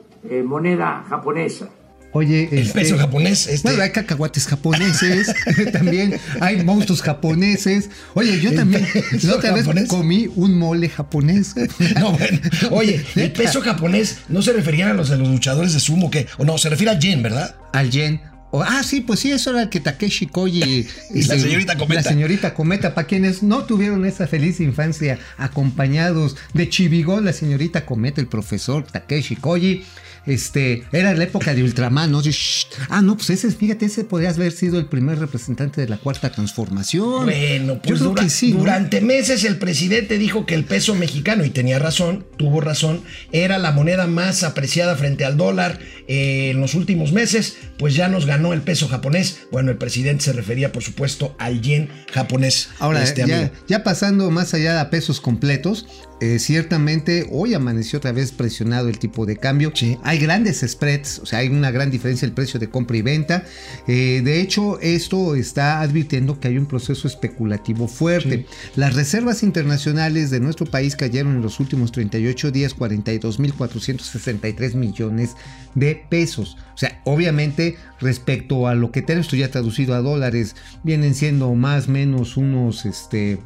moneda 0.45 1.05
japonesa. 1.09 1.69
Oye, 2.13 2.49
El 2.51 2.59
este, 2.59 2.81
peso 2.81 2.99
japonés, 2.99 3.47
este, 3.47 3.69
Bueno, 3.69 3.83
hay 3.83 3.91
cacahuates 3.91 4.47
japoneses, 4.47 5.33
también 5.73 6.19
hay 6.41 6.65
monstruos 6.65 7.03
japoneses. 7.03 7.89
Oye, 8.15 8.41
yo 8.41 8.53
también 8.53 8.87
la 9.23 9.37
otra 9.37 9.53
vez 9.53 9.67
comí 9.87 10.29
un 10.35 10.59
mole 10.59 10.89
japonés. 10.89 11.55
No, 12.01 12.13
bueno. 12.13 12.41
Oye, 12.71 13.05
el 13.17 13.33
peso 13.33 13.61
japonés 13.61 14.19
no 14.29 14.43
se 14.43 14.53
referían 14.53 14.91
a 14.91 14.95
los 14.95 15.09
de 15.11 15.19
los 15.19 15.29
luchadores 15.29 15.73
de 15.73 15.81
sumo, 15.81 16.11
que, 16.11 16.27
o 16.39 16.45
no, 16.45 16.57
se 16.59 16.69
refiere 16.69 16.93
al 16.93 16.99
yen, 16.99 17.23
¿verdad? 17.23 17.55
Al 17.73 17.91
yen. 17.91 18.21
Ah, 18.53 18.83
sí, 18.85 19.01
pues 19.01 19.21
sí, 19.21 19.31
eso 19.31 19.51
era 19.51 19.63
el 19.63 19.69
que 19.69 19.81
Takeshi 19.81 20.27
Koji. 20.27 20.87
Y 21.15 21.23
la 21.25 21.39
señorita 21.39 21.77
Cometa. 21.77 22.03
La 22.03 22.09
señorita 22.09 22.55
Cometa, 22.55 22.95
para 22.95 23.07
quienes 23.07 23.43
no 23.43 23.65
tuvieron 23.65 24.05
esa 24.05 24.27
feliz 24.27 24.61
infancia 24.61 25.19
acompañados 25.37 26.37
de 26.55 26.69
Chivigón, 26.69 27.25
la 27.25 27.33
señorita 27.33 27.87
Cometa, 27.87 28.21
el 28.21 28.27
profesor 28.27 28.85
Takeshi 28.85 29.37
Koji. 29.37 29.85
Este, 30.27 30.85
era 30.93 31.15
la 31.15 31.25
época 31.25 31.55
de 31.55 31.63
Ultraman, 31.63 32.11
¿no? 32.11 32.23
Shh. 32.23 32.67
Ah, 32.89 33.03
no, 33.03 33.17
pues 33.17 33.31
ese, 33.31 33.51
fíjate, 33.51 33.87
ese 33.87 34.05
podría 34.05 34.31
haber 34.31 34.53
sido 34.53 34.79
el 34.79 34.87
primer 34.87 35.19
representante 35.19 35.81
de 35.81 35.89
la 35.89 35.97
cuarta 35.97 36.31
transformación. 36.31 37.25
Bueno, 37.25 37.81
pues 37.83 38.01
durante 38.01 39.01
meses 39.01 39.45
el 39.45 39.57
presidente 39.59 40.19
dijo 40.19 40.47
que 40.47 40.55
el 40.55 40.65
peso 40.65 40.95
mexicano, 40.95 41.45
y 41.45 41.51
tenía 41.51 41.79
razón, 41.79 42.27
tuvo 42.37 42.61
razón, 42.61 43.03
era 43.33 43.59
la 43.59 43.73
moneda 43.73 44.07
más 44.07 44.43
apreciada 44.43 44.97
frente 44.97 45.25
al 45.25 45.37
dólar 45.37 45.79
eh, 46.07 46.51
en 46.51 46.61
los 46.61 46.75
últimos 46.75 47.13
meses, 47.13 47.57
pues 47.81 47.95
ya 47.95 48.09
nos 48.09 48.27
ganó 48.27 48.53
el 48.53 48.61
peso 48.61 48.89
japonés. 48.89 49.47
Bueno, 49.51 49.71
el 49.71 49.79
presidente 49.79 50.25
se 50.25 50.35
refería, 50.35 50.71
por 50.71 50.83
supuesto, 50.83 51.35
al 51.39 51.63
yen 51.63 51.89
japonés. 52.13 52.69
Ahora, 52.79 53.03
este 53.03 53.27
ya, 53.27 53.51
ya 53.67 53.83
pasando 53.83 54.31
más 54.31 54.53
allá 54.53 54.83
a 54.83 54.91
pesos 54.91 55.19
completos, 55.19 55.87
eh, 56.21 56.39
ciertamente 56.39 57.27
hoy 57.31 57.55
amaneció 57.55 57.97
otra 57.97 58.13
vez 58.13 58.33
presionado 58.33 58.91
el 58.91 58.99
tipo 58.99 59.25
de 59.25 59.39
cambio. 59.39 59.73
Sí. 59.75 59.97
Hay 60.03 60.19
grandes 60.19 60.61
spreads, 60.61 61.21
o 61.21 61.27
sea, 61.27 61.39
hay 61.39 61.49
una 61.49 61.71
gran 61.71 61.91
diferencia 61.91 62.27
el 62.27 62.33
precio 62.33 62.61
de 62.61 62.69
compra 62.69 62.99
y 62.99 63.03
venta. 63.03 63.45
Eh, 63.89 64.21
de 64.23 64.43
hecho, 64.43 64.79
esto 64.81 65.35
está 65.35 65.81
advirtiendo 65.81 66.39
que 66.39 66.49
hay 66.49 66.59
un 66.59 66.67
proceso 66.67 67.09
especulativo 67.09 67.89
fuerte. 67.89 68.45
Las 68.77 68.95
reservas 68.95 69.43
internacionales 69.43 70.29
de 70.31 70.41
nuestro 70.41 70.67
país 70.67 70.95
cayeron 70.95 71.37
en 71.37 71.43
los 71.43 71.59
últimos 71.59 71.91
38 71.93 72.51
días 72.51 72.77
42.463 72.77 74.75
millones 74.75 75.37
de 75.75 76.05
pesos. 76.11 76.59
O 76.75 76.79
sea, 76.79 77.01
obviamente 77.05 77.70
respecto 78.01 78.67
a 78.67 78.75
lo 78.75 78.91
que 78.91 79.03
tenemos 79.03 79.27
esto 79.27 79.37
ya 79.37 79.51
traducido 79.51 79.95
a 79.95 80.01
dólares, 80.01 80.57
vienen 80.83 81.15
siendo 81.15 81.55
más 81.55 81.89
o 81.89 81.91
menos 81.93 82.37
unos, 82.37 82.87
este, 82.87 83.39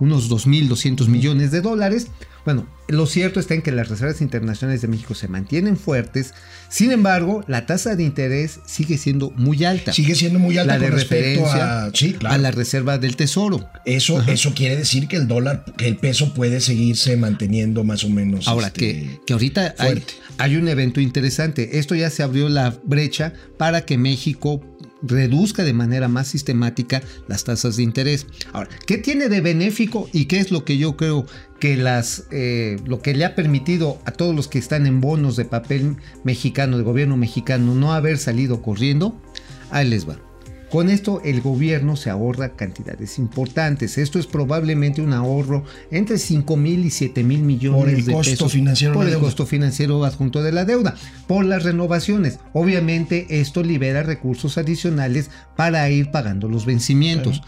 unos 0.00 0.30
2.200 0.30 1.08
millones 1.08 1.50
de 1.50 1.60
dólares. 1.60 2.08
Bueno, 2.44 2.66
lo 2.88 3.06
cierto 3.06 3.40
está 3.40 3.54
en 3.54 3.62
que 3.62 3.72
las 3.72 3.88
reservas 3.88 4.20
internacionales 4.20 4.82
de 4.82 4.88
México 4.88 5.14
se 5.14 5.28
mantienen 5.28 5.76
fuertes, 5.78 6.34
sin 6.68 6.92
embargo, 6.92 7.42
la 7.48 7.64
tasa 7.64 7.96
de 7.96 8.02
interés 8.02 8.60
sigue 8.66 8.98
siendo 8.98 9.30
muy 9.30 9.64
alta. 9.64 9.92
Sigue 9.92 10.14
siendo 10.14 10.38
muy 10.38 10.58
alta 10.58 10.74
la 10.74 10.78
de 10.78 10.90
con 10.90 10.98
respecto 10.98 11.44
referencia 11.44 11.84
a, 11.84 11.90
sí, 11.94 12.12
claro. 12.12 12.34
a 12.34 12.38
la 12.38 12.50
reserva 12.50 12.98
del 12.98 13.16
tesoro. 13.16 13.66
Eso, 13.86 14.22
eso 14.28 14.52
quiere 14.54 14.76
decir 14.76 15.08
que 15.08 15.16
el 15.16 15.26
dólar, 15.26 15.64
que 15.78 15.88
el 15.88 15.96
peso 15.96 16.34
puede 16.34 16.60
seguirse 16.60 17.16
manteniendo 17.16 17.84
más 17.84 18.04
o 18.04 18.10
menos. 18.10 18.46
Ahora, 18.48 18.66
este, 18.66 18.80
que, 18.80 19.20
que 19.26 19.32
ahorita 19.32 19.74
hay 20.38 20.56
un 20.56 20.68
evento 20.68 21.00
interesante. 21.00 21.78
Esto 21.78 21.94
ya 21.94 22.10
se 22.10 22.22
abrió 22.22 22.48
la 22.48 22.74
brecha 22.84 23.32
para 23.56 23.86
que 23.86 23.96
México 23.96 24.60
reduzca 25.06 25.64
de 25.64 25.72
manera 25.72 26.08
más 26.08 26.28
sistemática 26.28 27.02
las 27.28 27.44
tasas 27.44 27.76
de 27.76 27.82
interés. 27.82 28.26
Ahora, 28.52 28.70
¿qué 28.86 28.98
tiene 28.98 29.28
de 29.28 29.40
benéfico 29.40 30.08
y 30.12 30.26
qué 30.26 30.40
es 30.40 30.50
lo 30.50 30.64
que 30.64 30.78
yo 30.78 30.96
creo 30.96 31.26
que 31.60 31.76
las 31.76 32.24
eh, 32.30 32.78
lo 32.84 33.00
que 33.00 33.14
le 33.14 33.24
ha 33.24 33.34
permitido 33.34 33.98
a 34.04 34.10
todos 34.12 34.34
los 34.34 34.48
que 34.48 34.58
están 34.58 34.86
en 34.86 35.00
bonos 35.00 35.36
de 35.36 35.44
papel 35.44 35.96
mexicano, 36.24 36.76
de 36.76 36.84
gobierno 36.84 37.16
mexicano, 37.16 37.74
no 37.74 37.92
haber 37.92 38.18
salido 38.18 38.62
corriendo? 38.62 39.20
Ahí 39.70 39.88
les 39.88 40.08
va. 40.08 40.23
Con 40.74 40.90
esto 40.90 41.20
el 41.24 41.40
gobierno 41.40 41.94
se 41.94 42.10
ahorra 42.10 42.56
cantidades 42.56 43.20
importantes. 43.20 43.96
Esto 43.96 44.18
es 44.18 44.26
probablemente 44.26 45.00
un 45.02 45.12
ahorro 45.12 45.62
entre 45.92 46.18
5 46.18 46.56
mil 46.56 46.84
y 46.84 46.90
7 46.90 47.22
mil 47.22 47.42
millones 47.42 47.80
Por 47.80 47.88
el 47.90 48.04
de 48.04 48.12
costo 48.12 48.30
pesos 48.32 48.52
financiero 48.52 48.92
por 48.94 49.04
el 49.04 49.10
deuda. 49.12 49.22
costo 49.24 49.46
financiero 49.46 50.04
adjunto 50.04 50.42
de 50.42 50.50
la 50.50 50.64
deuda, 50.64 50.96
por 51.28 51.44
las 51.44 51.62
renovaciones. 51.62 52.40
Obviamente 52.54 53.26
esto 53.40 53.62
libera 53.62 54.02
recursos 54.02 54.58
adicionales 54.58 55.30
para 55.56 55.88
ir 55.90 56.10
pagando 56.10 56.48
los 56.48 56.66
vencimientos. 56.66 57.42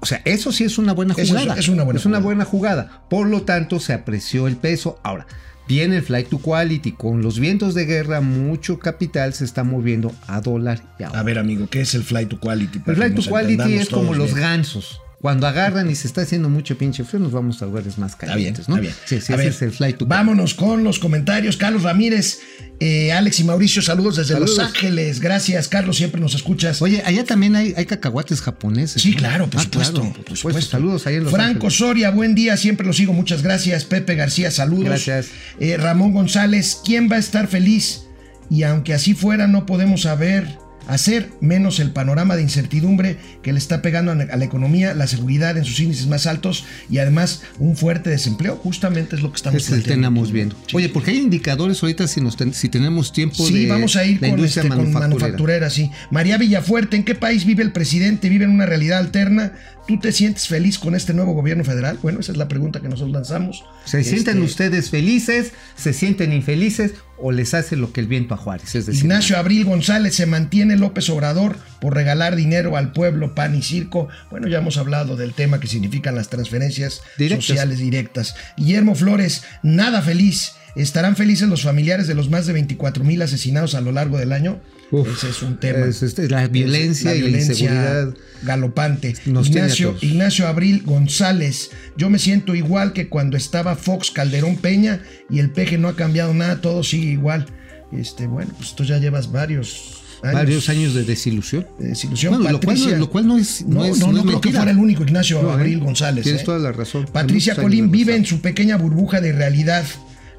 O 0.00 0.06
sea, 0.06 0.22
eso 0.24 0.52
sí 0.52 0.62
es 0.62 0.78
una 0.78 0.92
buena 0.92 1.14
es- 1.18 1.28
jugada. 1.30 1.56
es 1.58 1.68
una 1.68 1.82
buena 1.82 1.98
es 1.98 2.06
una 2.06 2.18
jugada. 2.18 2.24
buena 2.24 2.44
jugada. 2.44 3.02
Por 3.10 3.26
lo 3.26 3.42
tanto, 3.42 3.80
se 3.80 3.94
apreció 3.94 4.46
el 4.46 4.54
peso. 4.56 5.00
Ahora, 5.02 5.26
viene 5.68 5.96
el 5.96 6.02
flight 6.02 6.28
to 6.28 6.38
quality. 6.38 6.92
Con 6.92 7.22
los 7.22 7.38
vientos 7.38 7.74
de 7.74 7.84
guerra, 7.86 8.20
mucho 8.20 8.78
capital 8.78 9.34
se 9.34 9.44
está 9.44 9.64
moviendo 9.64 10.12
a 10.26 10.40
dólar 10.40 10.82
y 10.98 11.04
a 11.04 11.08
A 11.08 11.22
ver, 11.22 11.38
amigo, 11.38 11.68
¿qué 11.70 11.82
es 11.82 11.94
el 11.94 12.02
flight 12.02 12.28
to 12.28 12.40
quality? 12.40 12.78
Para 12.80 12.92
el 12.92 12.96
flight 12.96 13.14
to 13.14 13.28
quality 13.28 13.74
es 13.74 13.88
como 13.88 14.14
los 14.14 14.34
gansos. 14.34 15.00
Cuando 15.24 15.46
agarran 15.46 15.88
y 15.90 15.94
se 15.94 16.06
está 16.06 16.20
haciendo 16.20 16.50
mucho 16.50 16.76
pinche 16.76 17.02
frío, 17.02 17.18
nos 17.18 17.32
vamos 17.32 17.62
a 17.62 17.64
lugares 17.64 17.96
más 17.96 18.14
calientes, 18.14 18.68
¿no? 18.68 18.74
está 18.74 18.82
bien. 18.82 18.94
Sí, 19.06 19.22
sí, 19.22 19.32
A 19.32 19.36
ese 19.36 19.36
ver, 19.36 19.46
es 19.46 19.62
el 19.62 19.70
flight 19.72 19.96
to. 19.96 20.04
Vámonos 20.04 20.52
con 20.52 20.84
los 20.84 20.98
comentarios. 20.98 21.56
Carlos 21.56 21.82
Ramírez, 21.82 22.40
eh, 22.78 23.10
Alex 23.10 23.40
y 23.40 23.44
Mauricio, 23.44 23.80
saludos 23.80 24.16
desde 24.16 24.34
Saludos. 24.34 24.58
Los 24.58 24.66
Ángeles. 24.66 25.20
Gracias, 25.20 25.68
Carlos, 25.68 25.96
siempre 25.96 26.20
nos 26.20 26.34
escuchas. 26.34 26.82
Oye, 26.82 27.02
allá 27.06 27.24
también 27.24 27.56
hay, 27.56 27.72
hay 27.74 27.86
cacahuates 27.86 28.42
japoneses. 28.42 29.00
Sí, 29.00 29.12
¿no? 29.12 29.16
claro, 29.16 29.48
por 29.48 29.60
Ah, 29.60 29.64
supuesto. 29.64 30.00
claro, 30.02 30.14
por 30.26 30.36
supuesto. 30.36 30.70
Saludos 30.70 31.06
ahí 31.06 31.14
en 31.14 31.24
Los 31.24 31.32
Franco 31.32 31.52
Ángeles. 31.68 31.74
Soria, 31.78 32.10
buen 32.10 32.34
día, 32.34 32.58
siempre 32.58 32.86
lo 32.86 32.92
sigo, 32.92 33.14
muchas 33.14 33.42
gracias. 33.42 33.86
Pepe 33.86 34.16
García, 34.16 34.50
saludos. 34.50 34.84
Gracias. 34.84 35.28
Eh, 35.58 35.78
Ramón 35.78 36.12
González, 36.12 36.76
¿quién 36.84 37.10
va 37.10 37.16
a 37.16 37.20
estar 37.20 37.48
feliz? 37.48 38.02
Y 38.50 38.64
aunque 38.64 38.92
así 38.92 39.14
fuera, 39.14 39.46
no 39.46 39.64
podemos 39.64 40.02
saber 40.02 40.58
hacer 40.88 41.30
menos 41.40 41.80
el 41.80 41.90
panorama 41.90 42.36
de 42.36 42.42
incertidumbre 42.42 43.16
que 43.42 43.52
le 43.52 43.58
está 43.58 43.82
pegando 43.82 44.12
a 44.12 44.14
la 44.14 44.44
economía, 44.44 44.94
la 44.94 45.06
seguridad 45.06 45.56
en 45.56 45.64
sus 45.64 45.80
índices 45.80 46.06
más 46.06 46.26
altos 46.26 46.64
y 46.90 46.98
además 46.98 47.42
un 47.58 47.76
fuerte 47.76 48.10
desempleo. 48.10 48.56
Justamente 48.56 49.16
es 49.16 49.22
lo 49.22 49.30
que 49.30 49.36
estamos 49.36 49.62
es 49.62 49.68
planteando. 49.68 50.22
viendo. 50.32 50.56
Oye, 50.72 50.88
porque 50.88 51.10
hay 51.12 51.18
indicadores 51.18 51.82
ahorita 51.82 52.06
si, 52.06 52.20
nos 52.20 52.36
ten- 52.36 52.54
si 52.54 52.68
tenemos 52.68 53.12
tiempo 53.12 53.36
Sí, 53.46 53.64
de 53.64 53.68
vamos 53.68 53.96
a 53.96 54.04
ir 54.04 54.14
la 54.20 54.28
con, 54.28 54.38
industria 54.38 54.62
este, 54.62 54.68
con 54.68 54.78
manufacturera. 54.78 55.08
manufacturera, 55.08 55.70
sí. 55.70 55.90
María 56.10 56.38
Villafuerte, 56.38 56.96
¿en 56.96 57.04
qué 57.04 57.14
país 57.14 57.44
vive 57.44 57.62
el 57.62 57.72
presidente? 57.72 58.28
¿Vive 58.28 58.44
en 58.44 58.50
una 58.50 58.66
realidad 58.66 58.98
alterna? 58.98 59.52
¿Tú 59.86 59.98
te 59.98 60.12
sientes 60.12 60.48
feliz 60.48 60.78
con 60.78 60.94
este 60.94 61.12
nuevo 61.12 61.32
gobierno 61.34 61.62
federal? 61.62 61.98
Bueno, 62.02 62.20
esa 62.20 62.32
es 62.32 62.38
la 62.38 62.48
pregunta 62.48 62.80
que 62.80 62.88
nosotros 62.88 63.12
lanzamos. 63.12 63.64
¿Se 63.84 64.02
sienten 64.02 64.36
Este, 64.38 64.46
ustedes 64.46 64.90
felices? 64.90 65.52
¿Se 65.76 65.92
sienten 65.92 66.32
infelices? 66.32 66.92
¿O 67.18 67.32
les 67.32 67.52
hace 67.54 67.76
lo 67.76 67.92
que 67.92 68.00
el 68.00 68.06
viento 68.06 68.32
a 68.34 68.36
Juárez? 68.38 68.74
Es 68.74 68.86
decir, 68.86 69.02
Ignacio 69.02 69.36
Abril 69.36 69.64
González, 69.64 70.14
¿se 70.16 70.24
mantiene 70.26 70.76
López 70.76 71.08
Obrador 71.10 71.56
por 71.80 71.94
regalar 71.94 72.34
dinero 72.34 72.76
al 72.78 72.92
pueblo, 72.92 73.34
pan 73.34 73.54
y 73.54 73.62
circo? 73.62 74.08
Bueno, 74.30 74.48
ya 74.48 74.58
hemos 74.58 74.78
hablado 74.78 75.16
del 75.16 75.34
tema 75.34 75.60
que 75.60 75.66
significan 75.68 76.14
las 76.14 76.28
transferencias 76.30 77.02
Directas. 77.18 77.44
sociales 77.46 77.78
directas. 77.78 78.34
Guillermo 78.56 78.94
Flores, 78.94 79.42
nada 79.62 80.00
feliz. 80.00 80.52
¿Estarán 80.76 81.14
felices 81.16 81.48
los 81.48 81.62
familiares 81.62 82.06
de 82.08 82.14
los 82.14 82.30
más 82.30 82.46
de 82.46 82.52
24 82.52 83.04
mil 83.04 83.22
asesinados 83.22 83.74
a 83.74 83.80
lo 83.80 83.92
largo 83.92 84.18
del 84.18 84.32
año? 84.32 84.60
Uf, 84.90 85.08
Ese 85.16 85.30
es 85.30 85.42
un 85.42 85.58
tema. 85.58 85.86
es, 85.86 86.02
este, 86.02 86.28
la 86.28 86.46
violencia 86.48 87.10
la 87.10 87.16
y 87.16 87.20
la 87.20 87.26
violencia 87.28 87.52
inseguridad. 87.52 88.14
galopante. 88.42 89.14
Ignacio. 89.26 89.96
Ignacio 90.00 90.46
Abril 90.48 90.82
González, 90.84 91.70
yo 91.96 92.10
me 92.10 92.18
siento 92.18 92.54
igual 92.54 92.92
que 92.92 93.08
cuando 93.08 93.36
estaba 93.36 93.76
Fox 93.76 94.10
Calderón 94.10 94.56
Peña 94.56 95.00
y 95.30 95.38
el 95.38 95.50
peje 95.50 95.78
no 95.78 95.88
ha 95.88 95.96
cambiado 95.96 96.34
nada, 96.34 96.60
todo 96.60 96.82
sigue 96.82 97.10
igual. 97.12 97.46
Este, 97.92 98.26
bueno, 98.26 98.52
pues 98.56 98.74
tú 98.74 98.82
ya 98.84 98.98
llevas 98.98 99.30
varios 99.30 100.00
años, 100.22 100.34
Varios 100.34 100.68
años 100.68 100.94
de 100.94 101.04
desilusión. 101.04 101.66
de 101.78 101.88
desilusión. 101.88 102.34
Bueno, 102.34 102.50
lo 102.50 102.60
cual, 102.60 102.98
lo 102.98 103.10
cual 103.10 103.26
no 103.26 103.38
es. 103.38 103.62
no, 103.66 103.80
No, 103.80 103.84
es, 103.84 103.98
no, 103.98 104.10
no 104.10 104.18
es 104.18 104.24
creo 104.26 104.40
que 104.40 104.52
fuera 104.52 104.70
el 104.70 104.78
único 104.78 105.02
Ignacio 105.04 105.40
¿eh? 105.40 105.52
Abril 105.52 105.80
González. 105.80 106.24
Tienes 106.24 106.42
¿eh? 106.42 106.44
toda 106.44 106.58
la 106.58 106.72
razón. 106.72 107.06
Patricia 107.12 107.54
Colín 107.54 107.90
vive 107.90 108.16
en 108.16 108.24
su 108.24 108.40
pequeña 108.40 108.76
burbuja 108.76 109.20
de 109.20 109.32
realidad. 109.32 109.84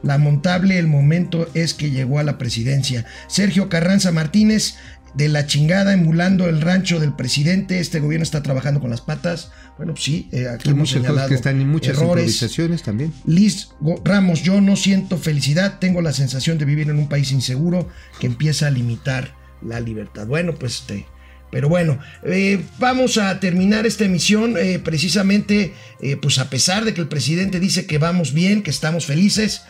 Lamentable 0.06 0.80
el 0.80 0.88
momento 0.88 1.50
es 1.54 1.74
que 1.74 1.92
llegó 1.92 2.20
a 2.20 2.24
la 2.24 2.38
presidencia. 2.38 3.06
Sergio 3.28 3.68
Carranza 3.68 4.12
Martínez, 4.12 4.76
de 5.16 5.30
la 5.30 5.48
chingada, 5.48 5.94
emulando 5.94 6.48
el 6.48 6.62
rancho 6.62 7.00
del 7.00 7.14
presidente. 7.14 7.80
Este 7.80 8.00
gobierno 8.00 8.24
está 8.24 8.44
trabajando 8.44 8.80
con 8.80 8.90
las 8.90 9.02
patas. 9.02 9.52
Bueno, 9.78 9.94
pues 9.94 10.06
sí, 10.06 10.30
eh, 10.32 10.48
aquí 10.48 10.70
hemos 10.70 10.92
señalado 10.92 11.28
que 11.28 11.36
están 11.36 11.60
en 11.60 11.70
muchas 11.70 11.98
errores. 11.98 12.26
improvisaciones 12.26 12.84
también. 12.84 13.14
Liz 13.26 13.70
Ramos, 14.04 14.44
yo 14.44 14.62
no 14.62 14.76
siento 14.76 15.18
felicidad, 15.18 15.80
tengo 15.80 16.02
la 16.02 16.14
sensación 16.14 16.58
de 16.58 16.66
vivir 16.66 16.90
en 16.90 16.98
un 16.98 17.10
país 17.10 17.32
inseguro 17.32 17.90
que 18.20 18.28
empieza 18.28 18.68
a 18.68 18.72
limitar 18.72 19.36
la 19.62 19.80
libertad. 19.80 20.28
Bueno, 20.28 20.54
pues 20.54 20.82
este, 20.82 21.06
Pero 21.52 21.70
bueno, 21.70 22.00
eh, 22.24 22.64
vamos 22.80 23.18
a 23.18 23.40
terminar 23.40 23.86
esta 23.86 24.06
emisión 24.06 24.56
eh, 24.58 24.80
precisamente, 24.80 25.74
eh, 26.02 26.18
pues 26.18 26.38
a 26.38 26.50
pesar 26.50 26.86
de 26.86 26.94
que 26.94 27.02
el 27.02 27.08
presidente 27.08 27.60
dice 27.60 27.86
que 27.86 27.98
vamos 27.98 28.34
bien, 28.34 28.62
que 28.62 28.72
estamos 28.72 29.06
felices. 29.06 29.64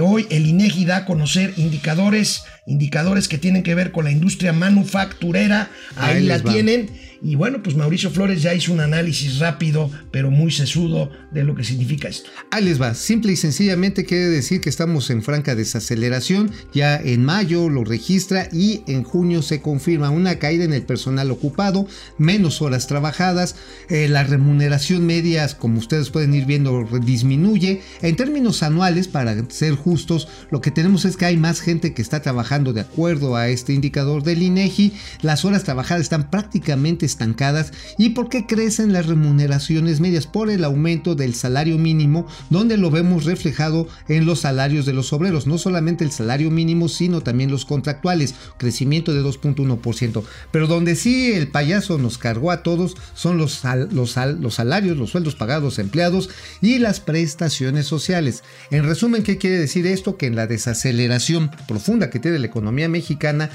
Hoy 0.00 0.26
el 0.30 0.46
INEGI 0.46 0.84
da 0.86 0.98
a 0.98 1.04
conocer 1.04 1.52
indicadores, 1.56 2.44
indicadores 2.66 3.28
que 3.28 3.38
tienen 3.38 3.62
que 3.62 3.74
ver 3.74 3.92
con 3.92 4.04
la 4.04 4.10
industria 4.10 4.52
manufacturera. 4.52 5.70
Ahí, 5.96 6.16
Ahí 6.18 6.22
la 6.24 6.40
tienen. 6.40 6.90
Y 7.24 7.36
bueno, 7.36 7.62
pues 7.62 7.76
Mauricio 7.76 8.10
Flores 8.10 8.42
ya 8.42 8.52
hizo 8.52 8.72
un 8.72 8.80
análisis 8.80 9.38
rápido, 9.38 9.88
pero 10.10 10.32
muy 10.32 10.50
sesudo 10.50 11.08
de 11.30 11.44
lo 11.44 11.54
que 11.54 11.62
significa 11.62 12.08
esto. 12.08 12.30
Ahí 12.50 12.64
les 12.64 12.82
va. 12.82 12.94
Simple 12.94 13.30
y 13.30 13.36
sencillamente 13.36 14.04
quiere 14.04 14.24
decir 14.24 14.60
que 14.60 14.68
estamos 14.68 15.08
en 15.08 15.22
franca 15.22 15.54
desaceleración. 15.54 16.50
Ya 16.74 16.96
en 16.96 17.24
mayo 17.24 17.68
lo 17.68 17.84
registra 17.84 18.48
y 18.50 18.82
en 18.88 19.04
junio 19.04 19.42
se 19.42 19.60
confirma 19.62 20.10
una 20.10 20.40
caída 20.40 20.64
en 20.64 20.72
el 20.72 20.82
personal 20.82 21.30
ocupado, 21.30 21.86
menos 22.18 22.60
horas 22.60 22.88
trabajadas, 22.88 23.54
eh, 23.88 24.08
la 24.08 24.24
remuneración 24.24 25.06
media, 25.06 25.46
como 25.58 25.78
ustedes 25.78 26.10
pueden 26.10 26.34
ir 26.34 26.44
viendo, 26.44 26.88
disminuye. 27.04 27.82
En 28.00 28.16
términos 28.16 28.64
anuales, 28.64 29.06
para 29.06 29.48
ser 29.48 29.76
justos, 29.76 30.26
lo 30.50 30.60
que 30.60 30.72
tenemos 30.72 31.04
es 31.04 31.16
que 31.16 31.26
hay 31.26 31.36
más 31.36 31.60
gente 31.60 31.94
que 31.94 32.02
está 32.02 32.20
trabajando 32.20 32.72
de 32.72 32.80
acuerdo 32.80 33.36
a 33.36 33.48
este 33.48 33.74
indicador 33.74 34.24
del 34.24 34.42
INEGI. 34.42 34.92
Las 35.22 35.44
horas 35.44 35.62
trabajadas 35.62 36.02
están 36.02 36.28
prácticamente 36.28 37.11
estancadas. 37.12 37.72
¿Y 37.98 38.10
por 38.10 38.28
qué 38.28 38.46
crecen 38.46 38.92
las 38.92 39.06
remuneraciones 39.06 40.00
medias? 40.00 40.26
Por 40.26 40.50
el 40.50 40.64
aumento 40.64 41.14
del 41.14 41.34
salario 41.34 41.78
mínimo, 41.78 42.26
donde 42.50 42.76
lo 42.76 42.90
vemos 42.90 43.24
reflejado 43.24 43.86
en 44.08 44.26
los 44.26 44.40
salarios 44.40 44.86
de 44.86 44.92
los 44.92 45.12
obreros. 45.12 45.46
No 45.46 45.58
solamente 45.58 46.04
el 46.04 46.10
salario 46.10 46.50
mínimo, 46.50 46.88
sino 46.88 47.20
también 47.20 47.50
los 47.50 47.64
contractuales. 47.64 48.34
Crecimiento 48.58 49.12
de 49.14 49.22
2.1%. 49.22 50.22
Pero 50.50 50.66
donde 50.66 50.96
sí 50.96 51.32
el 51.32 51.48
payaso 51.48 51.98
nos 51.98 52.18
cargó 52.18 52.50
a 52.50 52.62
todos 52.62 52.96
son 53.14 53.38
los, 53.38 53.52
sal- 53.54 53.88
los, 53.92 54.12
sal- 54.12 54.38
los 54.40 54.54
salarios, 54.54 54.96
los 54.96 55.10
sueldos 55.10 55.34
pagados 55.34 55.78
a 55.78 55.82
empleados 55.82 56.30
y 56.60 56.78
las 56.78 57.00
prestaciones 57.00 57.86
sociales. 57.86 58.42
En 58.70 58.84
resumen, 58.84 59.22
¿qué 59.22 59.38
quiere 59.38 59.58
decir 59.58 59.86
esto? 59.86 60.16
Que 60.16 60.26
en 60.26 60.36
la 60.36 60.46
desaceleración 60.46 61.50
profunda 61.68 62.10
que 62.10 62.18
tiene 62.18 62.38
la 62.38 62.46
economía 62.46 62.88
mexicana, 62.88 63.50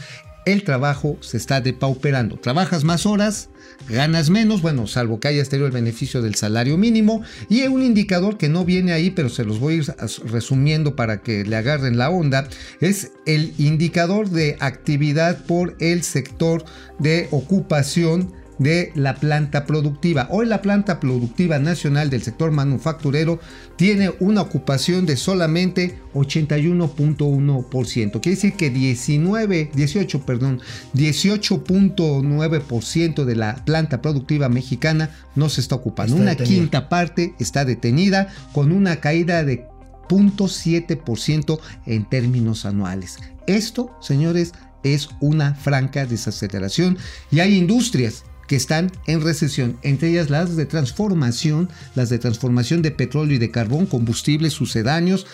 el 0.47 0.63
trabajo 0.63 1.17
se 1.19 1.35
está 1.35 1.59
depauperando. 1.59 2.37
Trabajas 2.37 2.85
más 2.85 3.05
horas, 3.05 3.49
ganas 3.89 4.29
menos, 4.29 4.61
bueno, 4.61 4.87
salvo 4.87 5.19
que 5.19 5.27
hayas 5.27 5.49
tenido 5.49 5.67
el 5.67 5.73
beneficio 5.73 6.21
del 6.21 6.35
salario 6.35 6.77
mínimo. 6.77 7.21
Y 7.49 7.67
un 7.67 7.83
indicador 7.83 8.37
que 8.37 8.47
no 8.47 8.63
viene 8.63 8.93
ahí, 8.93 9.11
pero 9.11 9.27
se 9.27 9.43
los 9.43 9.59
voy 9.59 9.73
a 9.73 9.77
ir 9.77 9.85
resumiendo 10.25 10.95
para 10.95 11.21
que 11.21 11.43
le 11.43 11.57
agarren 11.57 11.97
la 11.97 12.09
onda, 12.09 12.47
es 12.79 13.11
el 13.25 13.53
indicador 13.57 14.29
de 14.29 14.55
actividad 14.61 15.43
por 15.45 15.75
el 15.79 16.03
sector 16.03 16.63
de 16.97 17.27
ocupación 17.31 18.31
de 18.59 18.91
la 18.95 19.15
planta 19.15 19.65
productiva. 19.65 20.27
Hoy 20.31 20.45
la 20.45 20.61
planta 20.61 20.99
productiva 20.99 21.57
nacional 21.59 22.09
del 22.09 22.23
sector 22.23 22.51
manufacturero 22.51 23.39
tiene 23.75 24.13
una 24.19 24.41
ocupación 24.41 25.05
de 25.05 25.17
solamente 25.17 25.99
81.1%. 26.13 28.21
Quiere 28.21 28.35
decir 28.35 28.53
que 28.53 28.69
19, 28.69 29.71
18, 29.73 30.25
perdón, 30.25 30.61
18.9% 30.93 33.25
de 33.25 33.35
la 33.35 33.65
planta 33.65 34.01
productiva 34.01 34.47
mexicana 34.49 35.09
no 35.35 35.49
se 35.49 35.61
está 35.61 35.75
ocupando. 35.75 36.15
Está 36.15 36.21
una 36.21 36.31
detenida. 36.31 36.55
quinta 36.55 36.89
parte 36.89 37.35
está 37.39 37.65
detenida 37.65 38.33
con 38.53 38.71
una 38.71 38.95
caída 38.97 39.43
de 39.43 39.65
0.7% 40.09 41.59
en 41.85 42.05
términos 42.05 42.65
anuales. 42.65 43.17
Esto, 43.45 43.95
señores, 44.01 44.53
es 44.83 45.09
una 45.19 45.55
franca 45.55 46.05
desaceleración 46.05 46.97
y 47.31 47.39
hay 47.39 47.55
industrias 47.55 48.23
que 48.47 48.55
están 48.55 48.91
en 49.05 49.21
recesión, 49.21 49.77
entre 49.83 50.09
ellas 50.09 50.29
las 50.29 50.55
de 50.55 50.65
transformación, 50.65 51.69
las 51.95 52.09
de 52.09 52.17
transformación 52.17 52.81
de 52.81 52.91
petróleo 52.91 53.35
y 53.35 53.39
de 53.39 53.51
carbón, 53.51 53.85
combustibles 53.85 54.53
sucedáneos. 54.53 55.27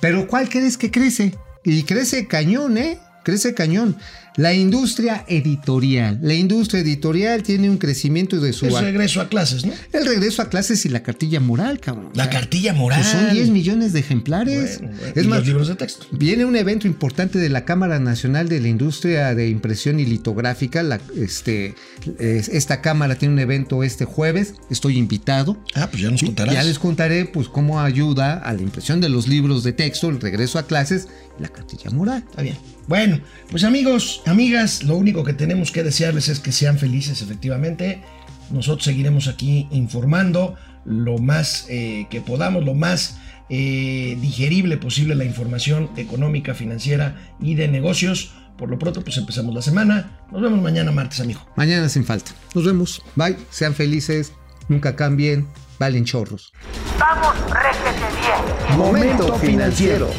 Pero 0.00 0.26
¿cuál 0.26 0.48
crees 0.48 0.78
que 0.78 0.90
crece? 0.90 1.34
Y 1.64 1.82
crece 1.82 2.26
cañón, 2.26 2.78
¿eh? 2.78 2.98
Crece 3.24 3.54
cañón. 3.54 3.96
La 4.36 4.54
industria 4.54 5.24
editorial. 5.28 6.18
La 6.22 6.34
industria 6.34 6.80
editorial 6.80 7.42
tiene 7.42 7.68
un 7.68 7.76
crecimiento 7.78 8.40
de 8.40 8.52
su... 8.52 8.66
Es 8.66 8.80
regreso 8.80 9.20
a 9.20 9.28
clases, 9.28 9.66
¿no? 9.66 9.72
El 9.92 10.06
regreso 10.06 10.40
a 10.40 10.48
clases 10.48 10.86
y 10.86 10.88
la 10.88 11.02
cartilla 11.02 11.40
moral, 11.40 11.80
cabrón. 11.80 12.10
La 12.14 12.24
O 12.24 12.30
sea, 12.30 12.40
cartilla 12.40 12.72
moral. 12.72 13.00
pues 13.02 13.12
son 13.12 13.32
10 13.32 13.50
millones 13.50 13.92
de 13.92 14.00
ejemplares. 14.00 14.78
Bueno, 14.78 14.96
bueno. 14.98 15.12
Es 15.16 15.24
y 15.24 15.28
más, 15.28 15.38
los 15.40 15.48
libros 15.48 15.68
de 15.68 15.74
texto. 15.74 16.06
Viene 16.12 16.44
un 16.44 16.54
evento 16.56 16.86
importante 16.86 17.38
de 17.38 17.48
la 17.48 17.64
Cámara 17.64 17.98
Nacional 17.98 18.48
de 18.48 18.60
la 18.60 18.68
Industria 18.68 19.34
de 19.34 19.48
Impresión 19.48 19.98
y 20.00 20.06
Litográfica. 20.06 20.82
La, 20.84 21.00
este, 21.16 21.74
es- 22.18 22.48
esta 22.48 22.80
Cámara 22.80 23.16
tiene 23.16 23.34
un 23.34 23.40
evento 23.40 23.82
este 23.82 24.04
jueves. 24.04 24.54
Estoy 24.70 24.96
invitado. 24.96 25.62
Ah, 25.74 25.88
pues 25.90 26.02
ya 26.02 26.10
nos 26.10 26.22
contarás. 26.22 26.54
Ya 26.54 26.62
les 26.62 26.78
contaré 26.78 27.24
pues 27.26 27.48
cómo 27.48 27.80
ayuda 27.80 28.38
a 28.38 28.52
la 28.54 28.62
impresión 28.62 29.00
de 29.00 29.08
los 29.08 29.26
libros 29.28 29.64
de 29.64 29.72
texto, 29.72 30.08
el 30.08 30.20
regreso 30.20 30.58
a 30.58 30.66
clases 30.66 31.08
y 31.38 31.42
la 31.42 31.48
cartilla 31.48 31.90
moral. 31.90 32.24
Está 32.30 32.42
bien. 32.42 32.56
Bueno, 32.90 33.20
pues 33.48 33.62
amigos, 33.62 34.20
amigas, 34.26 34.82
lo 34.82 34.96
único 34.96 35.22
que 35.22 35.32
tenemos 35.32 35.70
que 35.70 35.84
desearles 35.84 36.28
es 36.28 36.40
que 36.40 36.50
sean 36.50 36.76
felices, 36.76 37.22
efectivamente. 37.22 38.02
Nosotros 38.50 38.84
seguiremos 38.84 39.28
aquí 39.28 39.68
informando 39.70 40.56
lo 40.84 41.18
más 41.18 41.66
eh, 41.68 42.08
que 42.10 42.20
podamos, 42.20 42.64
lo 42.64 42.74
más 42.74 43.16
eh, 43.48 44.18
digerible 44.20 44.76
posible 44.76 45.14
la 45.14 45.24
información 45.24 45.88
económica, 45.96 46.52
financiera 46.52 47.32
y 47.40 47.54
de 47.54 47.68
negocios. 47.68 48.32
Por 48.58 48.68
lo 48.68 48.76
pronto, 48.80 49.04
pues 49.04 49.16
empezamos 49.18 49.54
la 49.54 49.62
semana. 49.62 50.18
Nos 50.32 50.42
vemos 50.42 50.60
mañana 50.60 50.90
martes, 50.90 51.20
amigo. 51.20 51.46
Mañana 51.54 51.88
sin 51.88 52.04
falta. 52.04 52.32
Nos 52.56 52.64
vemos. 52.64 53.02
Bye. 53.14 53.36
Sean 53.50 53.72
felices. 53.72 54.32
Nunca 54.68 54.96
cambien. 54.96 55.46
Valen 55.78 56.04
chorros. 56.04 56.52
Vamos, 56.98 57.36
réjete 57.52 58.66
bien. 58.66 58.76
Momento 58.76 59.36
financiero. 59.36 60.10